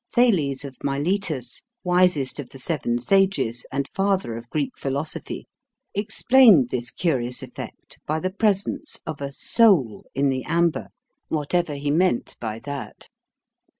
Thales 0.11 0.65
of 0.65 0.83
Miletus, 0.83 1.61
wisest 1.83 2.39
of 2.39 2.49
the 2.49 2.57
Seven 2.57 2.97
Sages, 2.97 3.67
and 3.71 3.87
father 3.93 4.35
of 4.35 4.49
Greek 4.49 4.75
philosophy, 4.75 5.45
explained 5.93 6.69
this 6.71 6.89
curious 6.89 7.43
effect 7.43 7.99
by 8.07 8.19
the 8.19 8.31
presence 8.31 8.99
of 9.05 9.21
a 9.21 9.31
"soul" 9.31 10.07
in 10.15 10.29
the 10.29 10.43
amber, 10.43 10.87
whatever 11.27 11.75
he 11.75 11.91
meant 11.91 12.35
by 12.39 12.57
that. 12.61 13.09